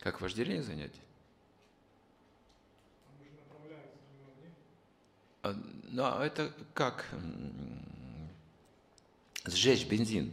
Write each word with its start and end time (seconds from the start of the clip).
Как 0.00 0.20
вожделение 0.20 0.62
занять? 0.62 0.94
А, 5.42 5.54
ну, 5.84 6.02
а 6.04 6.24
это 6.24 6.52
как 6.74 7.06
сжечь 9.44 9.86
бензин, 9.86 10.32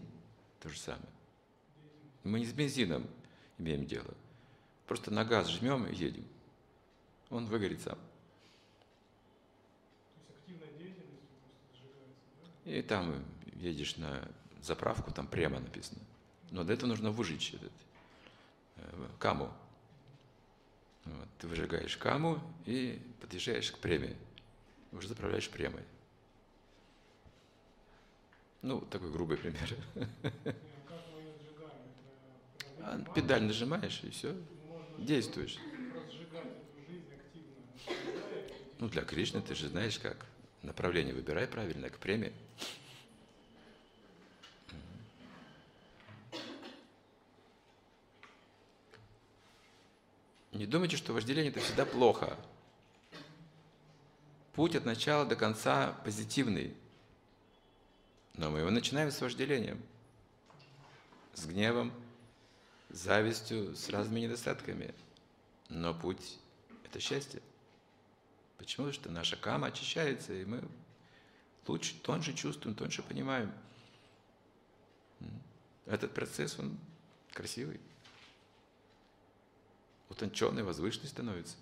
то 0.60 0.70
же 0.70 0.78
самое. 0.78 1.10
Мы 2.24 2.40
не 2.40 2.46
с 2.46 2.54
бензином 2.54 3.08
имеем 3.58 3.86
дело. 3.86 4.14
Просто 4.86 5.12
на 5.12 5.24
газ 5.24 5.50
жмем 5.50 5.86
и 5.88 5.96
едем. 5.96 6.26
Он 7.30 7.46
выгорит 7.46 7.82
сам. 7.82 7.98
И 12.66 12.82
там 12.82 13.24
едешь 13.56 13.96
на 13.96 14.28
заправку, 14.62 15.12
там 15.12 15.28
прямо 15.28 15.60
написано. 15.60 16.02
Но 16.52 16.64
для 16.64 16.74
этого 16.74 16.90
нужно 16.90 17.12
выжечь 17.12 17.54
этот 17.54 17.72
э, 18.76 19.08
каму. 19.20 19.54
Вот. 21.16 21.28
Ты 21.40 21.48
выжигаешь 21.48 21.98
каму 21.98 22.42
и 22.66 23.02
подъезжаешь 23.22 23.72
к 23.72 23.78
преме. 23.80 24.16
Уже 24.92 25.08
заправляешь 25.08 25.50
премой. 25.50 25.84
Ну, 28.62 28.82
такой 28.82 29.12
грубый 29.12 29.38
пример. 29.38 29.76
А 32.80 33.00
педаль 33.14 33.44
нажимаешь 33.44 34.02
и 34.04 34.10
все, 34.10 34.36
действуешь. 34.98 35.58
Ну, 38.80 38.88
для 38.88 39.04
Кришны 39.04 39.42
ты 39.42 39.56
же 39.56 39.68
знаешь 39.68 40.00
как. 40.00 40.26
Направление 40.64 41.14
выбирай 41.14 41.48
правильно, 41.48 41.90
к 41.90 42.00
премии. 42.00 42.34
Не 50.58 50.66
думайте, 50.66 50.98
что 50.98 51.14
вожделение 51.14 51.52
это 51.52 51.60
всегда 51.60 51.86
плохо. 51.86 52.36
Путь 54.54 54.76
от 54.76 54.86
начала 54.86 55.24
до 55.24 55.36
конца 55.36 55.92
позитивный. 56.04 56.76
Но 58.34 58.50
мы 58.50 58.60
его 58.60 58.72
начинаем 58.72 59.12
с 59.12 59.22
вожделением, 59.22 59.80
с 61.36 61.46
гневом, 61.46 61.94
с 62.90 62.98
завистью, 62.98 63.76
с 63.76 63.88
разными 63.90 64.22
недостатками. 64.22 64.96
Но 65.70 65.94
путь– 65.94 66.40
это 66.86 67.00
счастье. 67.00 67.40
Почему? 68.58 68.88
Потому 68.88 68.94
что 68.94 69.12
наша 69.12 69.36
кама 69.36 69.68
очищается, 69.68 70.34
и 70.34 70.44
мы 70.44 70.64
лучше, 71.68 71.94
тоньше 72.02 72.34
чувствуем, 72.34 72.76
тоньше 72.76 73.04
понимаем. 73.04 73.54
Этот 75.86 76.16
процесс, 76.16 76.58
он 76.58 76.80
красивый, 77.32 77.80
утонченный, 80.10 80.64
возвышенный 80.64 81.08
становится. 81.08 81.56